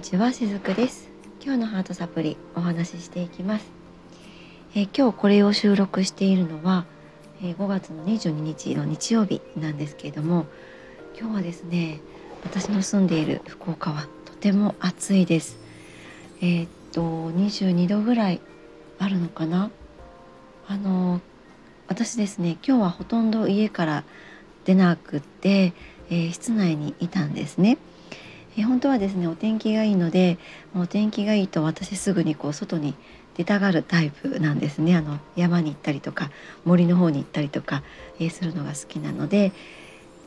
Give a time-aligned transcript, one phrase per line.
[0.00, 1.10] にちはしずくです。
[1.44, 3.70] 今日のハートサプリお話ししていきます、
[4.74, 6.86] えー、今日これを収録しているのは、
[7.42, 10.46] えー、5月の22日の日曜日なんですけれども
[11.18, 12.00] 今日はですね
[12.44, 15.58] 私の住んでいる福岡はとても暑いです。
[16.40, 18.40] えー、っと22度ぐらい
[18.98, 19.70] あるのかな？
[20.66, 21.20] あの
[21.88, 24.04] 私ですね今日はほとんど家から
[24.64, 25.74] 出なくって、
[26.08, 27.76] えー、室内にいたんですね。
[28.56, 30.38] え、本当はですねお天気がいいので
[30.74, 32.94] お天気がいいと私すぐにこう外に
[33.36, 34.96] 出たがるタイプなんですね。
[34.96, 36.30] あの山に行ったりとか
[36.64, 37.82] 森の方に行ったりとか、
[38.18, 39.52] え、するのが好きなので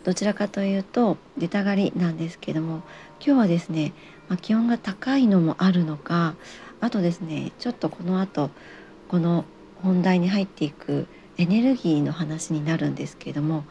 [0.03, 2.83] どちらかというと出たがりなんですけども
[3.25, 3.93] 今日はですね、
[4.29, 6.35] まあ、気温が高いのもあるのか
[6.81, 8.49] あとですねちょっとこの後
[9.07, 9.45] この
[9.81, 13.63] 本題に入っていくエネルギーの話になるんですけども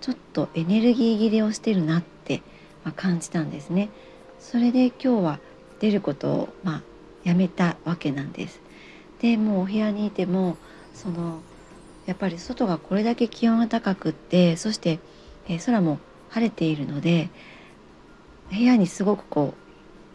[0.00, 2.42] ちょっとエネルギー切れをしてるなって、
[2.84, 3.90] ま、感じたんですね。
[4.38, 5.38] それで今日は
[5.80, 6.82] 出ることを、まあ、
[7.24, 8.60] やめたわけなんです。
[9.20, 10.56] でもうお部屋にいても
[10.94, 11.40] その
[12.06, 14.98] やっぱり外がこれだけ気温が高くってそして、
[15.48, 15.98] え、空も
[16.30, 17.30] 晴れているので
[18.50, 19.54] 部屋にすごくこ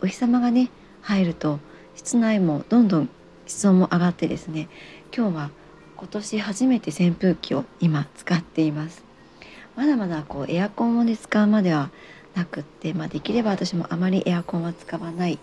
[0.02, 0.70] うお日様がね
[1.02, 1.60] 入ると
[1.96, 3.10] 室内もどんどん
[3.46, 4.68] 室温も上がってですね
[5.16, 5.52] 今日は
[5.96, 9.04] 今年初めて扇風機を今使っています
[9.76, 11.90] まだまだこうエアコンをね使うまでは
[12.38, 15.40] なくって、まあ、できれば私もあまりエアコンは使わない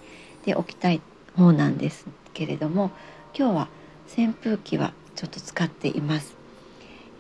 [0.47, 1.01] でおきたい
[1.37, 2.93] 方なんですけれども
[3.37, 3.69] 今日は
[4.17, 6.37] 扇風機はちょっと使っています。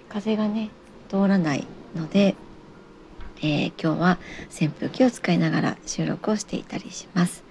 [0.08, 0.70] 風がね
[1.08, 2.36] 通らないので、
[3.38, 7.42] えー、今日は扇風機を使いながら収録をしていたりします。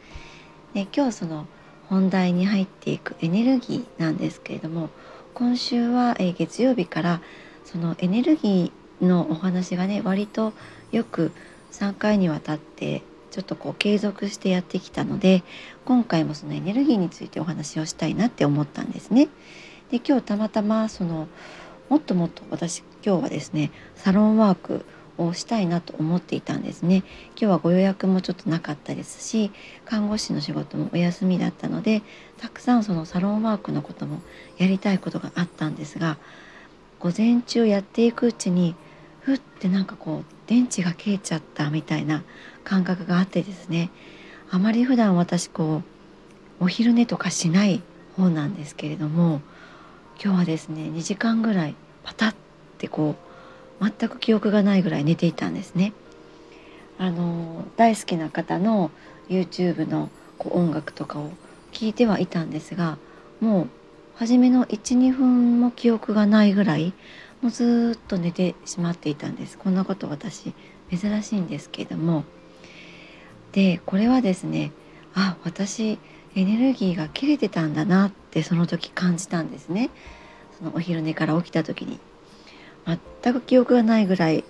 [0.73, 1.45] で今日その
[1.89, 4.89] 本題に入っていくエネルギーなんですけれども
[5.33, 7.21] 今週は、え、月曜日から
[7.65, 10.53] そのエネルギーのお話がね割と
[10.91, 11.31] よく
[11.73, 15.43] 3回にわたってちょっとこう継続してやってきたので
[15.85, 19.27] 今回もそのエネルギーについてお話をしたいなって思ったんですね。
[19.91, 21.27] で今日たまたまその
[21.89, 24.85] もっともっと私今日はですねサロンワーク
[25.17, 29.51] をしたいなと思っていたんですね今日はご予約もちょっとなかったですし
[29.85, 32.01] 看護師の仕事もお休みだったので
[32.37, 34.21] たくさんそのサロンワークのことも
[34.57, 36.17] やりたいことがあったんですが
[36.99, 38.75] 午前中やっていくうちに
[39.23, 42.23] ふってなんかこう電池が切れちゃったみたいな
[42.63, 43.89] 感覚があってですね
[44.51, 45.81] あまり普段私こ
[46.59, 47.81] うお昼寝とかしない
[48.15, 49.41] 方なんですけれども
[50.23, 52.35] 今日はですね2時間ぐらいパタッ
[52.77, 53.15] てこ
[53.79, 55.93] う全く記憶がないぐらい寝ていたんですね。
[56.99, 58.91] あの大好きな方の
[59.27, 61.31] YouTube のこう音楽とかを
[61.71, 62.97] 聞いてはいたんですが
[63.41, 63.69] もう
[64.15, 66.93] 初めの12分も記憶がないぐらい
[67.43, 69.57] もうずっと寝てしまっていたんです。
[69.57, 70.53] こんなこと私
[70.89, 72.23] 珍しいんですけれども。
[73.51, 74.71] でこれはですね
[75.13, 75.99] あ私
[76.35, 79.89] エネルギーが切れてたんだなってその時感じたんですね。
[80.57, 81.99] そのお昼寝から起きた時に。
[83.21, 84.45] 全く記憶がないぐらい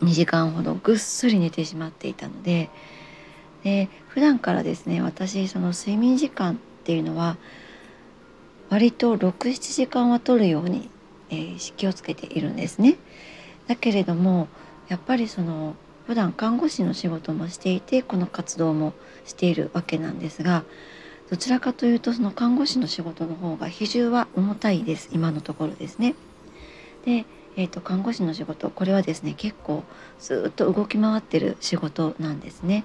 [0.00, 2.68] 2時間ほどぐっすり寝てしまっていたので。
[3.62, 7.36] で普段からですね私その睡眠時間っていうのは
[8.70, 10.90] 割と67時間は取るように
[11.32, 12.96] えー、気をつけているんですね。
[13.66, 14.48] だけれども
[14.88, 15.74] やっぱりその
[16.06, 18.92] 普段看護師の仕事もしていてこの活動も
[19.24, 20.64] しているわけなんですが
[21.30, 26.14] どちらかというとその看護師の仕事の方が比重は重たいです今のところですね。
[27.06, 27.24] で、
[27.56, 29.82] えーと、看護師の仕事これはですね結構
[30.20, 32.84] ずっと動き回ってる仕事なんですね。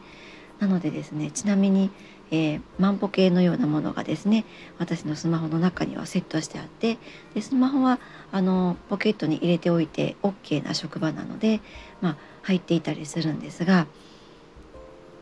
[0.60, 1.92] なのでですねちなみに
[2.32, 4.46] えー、万歩計のようなものがですね
[4.80, 6.98] 私のスマホの中にはセットしてあって
[7.34, 8.00] でスマホは
[8.32, 11.62] あのポケットに入れておいて OK な職場なので、
[12.02, 13.88] まあ、入っていたりするんですが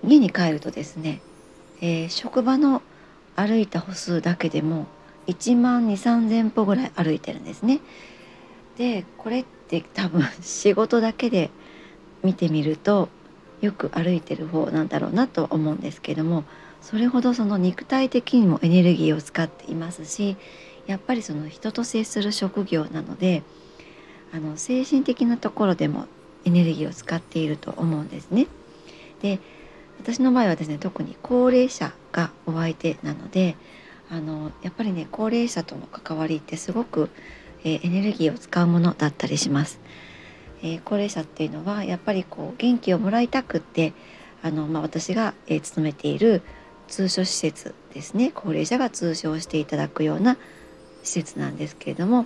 [0.03, 1.21] 家に帰るとですね、
[1.81, 2.81] えー、職場の
[3.35, 4.87] 歩いた歩数だけでも
[5.27, 7.79] 1万2 3 0歩ぐらい歩いてるんですね。
[8.77, 11.49] でこれって多分 仕事だけで
[12.23, 13.09] 見てみると
[13.61, 16.43] よく歩いてる方なんだろうなと思うんですけども
[16.85, 20.37] それほどその肉体的にもエネルギーを使っていますし
[20.85, 23.41] やっぱりその人と接する職業なので
[24.32, 26.05] あの精神的なところでも
[26.46, 28.46] エネルギーを使っていると思うんですね。
[29.23, 29.40] で
[29.99, 33.55] 私の場合はですね特に高齢者がお相手なので
[34.11, 37.09] あのやっぱりね高齢者との関わりってすごく、
[37.64, 39.79] えー、エネルギーを使うものだったりします。
[40.61, 43.93] えー、高齢者っていうのはやっぱりこう元気をもらいたくって
[44.43, 46.43] あの、まあ、私が、えー、勤めている
[46.87, 50.37] 通所施設ですね高齢者が通所をしていただくような
[51.03, 52.26] 施設なんですけれども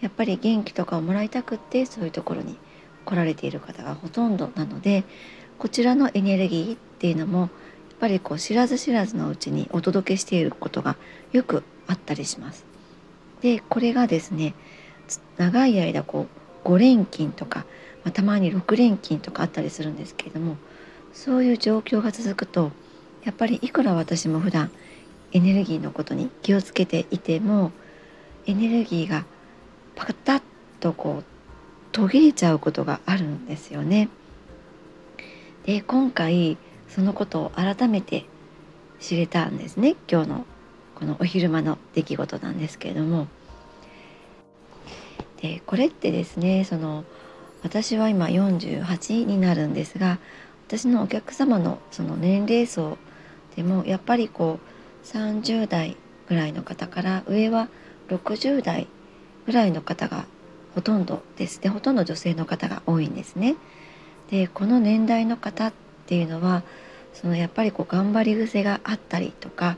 [0.00, 2.56] やっぱり元気とかをもらいたくってそういうところに
[3.04, 5.04] 来られている方がほとんどなので
[5.58, 7.50] こちらのエネルギーっていうのもやっ
[8.00, 10.96] ぱりこう知らず知らずのうちにお届けしていることが
[11.32, 12.64] よくあったりします。
[13.42, 14.54] でこれがですね
[15.36, 16.26] 長い間こ
[16.64, 17.60] う5連勤とか、
[18.04, 20.56] まあ、たまに6連勤とかあったりするんですけれども
[21.12, 22.72] そういう状況が続くと
[23.24, 24.70] やっぱりいくら私も普段
[25.32, 27.72] エネルギーのことに気をつけていても
[28.46, 29.24] エネルギーが
[29.94, 30.42] パタッ
[30.80, 31.24] とこう
[31.92, 34.08] 途切れちゃうことがあるんですよね。
[35.64, 36.56] で今回
[36.88, 38.24] そのことを改めて
[39.00, 40.46] 知れたんですね今日の
[40.96, 43.28] このお昼間の出来事なんですけれども
[45.40, 47.04] でこれってですねその
[47.62, 50.18] 私は今48になるんですが
[50.66, 52.98] 私のお客様のその年齢層
[53.56, 55.96] でもやっぱりこう30代
[56.28, 57.68] ぐらいの方から上は
[58.08, 58.88] 60代
[59.46, 60.26] ぐらいの方が
[60.74, 63.56] ほとんどですでほとんど女性の方が多いんですね。
[64.30, 65.72] でこの年代の方っ
[66.06, 66.62] ていうのは
[67.12, 69.76] そのやっぱりこう頑張り癖があったりとか、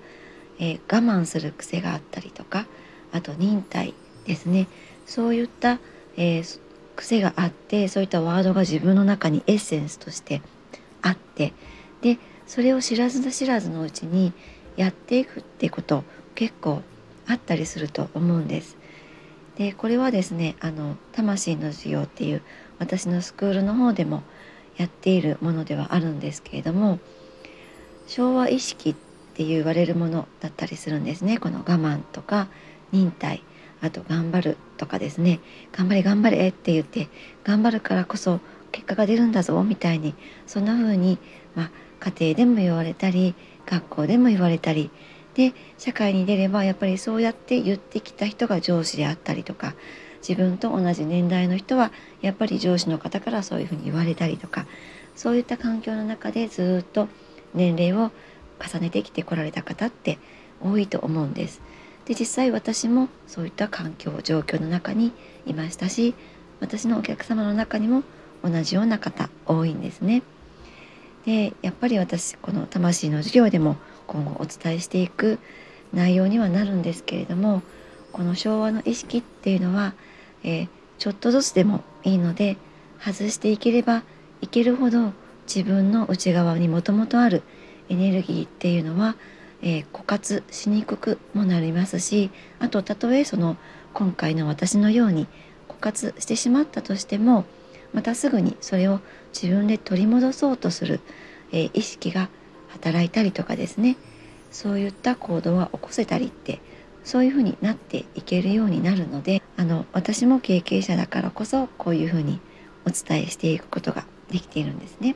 [0.61, 2.67] えー、我慢する癖があったりとか
[3.13, 3.95] あと忍耐
[4.27, 4.69] ですね
[5.07, 5.81] そういった、
[6.17, 6.61] えー、
[6.95, 10.41] 癖があってそういったワードが自分の中にエッセンスとして
[11.03, 11.53] あって
[12.01, 14.33] でそれを知らず知らずのうちに
[14.77, 16.05] やっていくってこと
[16.35, 16.83] 結構
[17.27, 18.77] あったりすると思うんです。
[19.57, 22.43] でこれはですねあの魂の授業っていう
[22.79, 24.23] 私のスクールの方でも
[24.77, 26.99] やっているものではあるんですけれども
[28.07, 28.95] 昭和意識っ
[29.35, 32.49] て言われるものだったりするんですねこの我慢とか
[32.91, 33.43] 忍耐
[33.81, 35.41] あと頑張るとかですね
[35.73, 37.09] 頑張れ頑張れって言って
[37.45, 38.41] 頑張るからこそ
[38.73, 40.15] 結果が出るんだぞみたいに
[40.47, 41.19] そんな風に
[41.55, 41.71] まあ
[42.05, 43.35] 家庭でも言われたり
[43.67, 44.91] 学校でも言われたり
[45.35, 49.75] で社会に出ればやっぱりそうやって言ってきた人が上司であったりとか
[50.27, 54.67] 自分と同じ年代の人はやっぱり上司の方からそういうふうに言われたりとか
[55.17, 57.09] そういった環境の中でずっと
[57.55, 58.11] 年齢を
[58.61, 60.19] 重ねてきてこられた方って
[60.63, 61.61] 多いと思うんです。
[62.07, 65.13] で実際私もそういった環境状況の中に
[65.47, 66.15] いましたし
[66.61, 68.03] 私のお客様の中にも
[68.43, 70.23] 同じような方多いんですね。
[71.27, 73.77] でやっぱり私この魂の授業でも
[74.07, 75.39] 今後お伝えしていく
[75.93, 77.63] 内容にはなるんですけれども
[78.13, 79.95] この昭和の意識っていうのは、
[80.43, 80.69] えー、
[80.99, 82.57] ちょっとずつでもいいので
[82.99, 84.03] 外していければ
[84.41, 85.13] いけるほど
[85.47, 87.43] 自分の内側にもともとある
[87.89, 89.17] エネルギーっていうのは、
[89.63, 93.57] えー、枯渇しにくくもなりますしあとたとえその
[93.93, 95.27] 今回の私のように
[95.69, 97.45] 枯渇してしまったとしても
[97.95, 99.01] またすぐにそれを
[99.33, 101.01] 自分で取り戻そうとする、
[101.53, 102.29] えー、意識が
[102.69, 103.97] 働いたりとかですね
[104.51, 106.61] そういった行動は起こせたりって
[107.05, 112.41] そういうふうになっていけるようになるのであの私も経験者だからこそこういうふうに
[112.87, 115.15] お伝えしていくことができているんですね。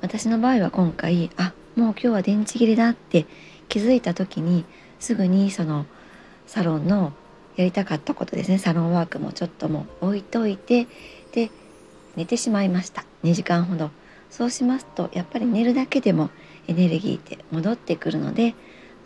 [0.00, 3.26] 私の場合は今回あもう今日は電池切れだって
[3.68, 4.64] 気づいた時に
[5.00, 5.86] すぐにその
[6.46, 7.12] サロンの
[7.56, 10.86] やりたかったことですねサロンワークもちょっともう置いといて
[12.18, 13.04] 寝てしまいました。
[13.22, 13.90] 2時間ほど。
[14.30, 16.30] そうしますとやっぱり寝るだけでも
[16.66, 18.54] エネルギーって戻ってくるので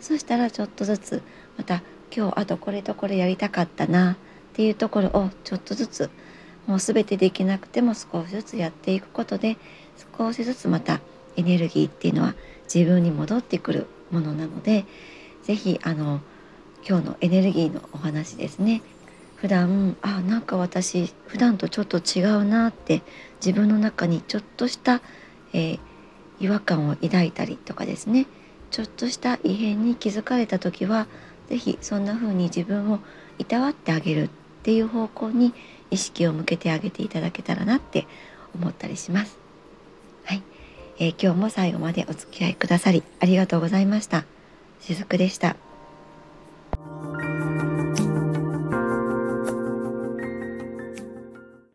[0.01, 1.21] そしたらちょっとずつ
[1.57, 1.81] また
[2.15, 4.15] 今日あとこれとこれやりたかったなっ
[4.53, 6.09] ていうところをちょっとずつ
[6.67, 9.57] もう全てできなくても少しずつやっていくことで
[10.17, 10.99] 少しずつまた
[11.35, 12.35] エネルギーっていうのは
[12.73, 14.85] 自分に戻ってくるものなので
[15.43, 16.21] 是非あの
[16.87, 18.81] 今日のエネルギーのお話ですね
[19.43, 23.01] 普段あなんか私普段とちょっと違うなって
[23.45, 25.01] 自分の中にちょっとした、
[25.51, 25.79] えー、
[26.39, 28.25] 違和感を抱いたりとかですね
[28.71, 31.07] ちょっとした異変に気づかれた時は
[31.49, 32.99] 是非そんな風に自分を
[33.37, 34.29] いたわってあげるっ
[34.63, 35.53] ていう方向に
[35.91, 38.07] 意識を向けてあげていただけたらなって
[38.55, 39.37] 思ったりします。
[40.23, 40.43] はい、
[40.99, 44.23] えー、今日も最後までお付き合いくださりありがとうございました。
[44.79, 45.57] しずくでした。